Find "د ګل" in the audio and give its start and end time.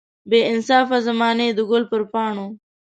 1.57-1.83